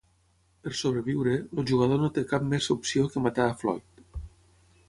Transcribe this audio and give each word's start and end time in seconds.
Per 0.67 0.71
sobreviure, 0.79 1.35
el 1.63 1.69
jugador 1.73 2.03
no 2.05 2.11
té 2.17 2.25
cap 2.33 2.49
més 2.57 2.71
opció 2.77 3.07
que 3.13 3.27
matar 3.29 3.47
a 3.51 3.55
Floyd. 3.63 4.05